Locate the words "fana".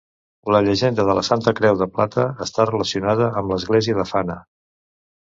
4.13-4.39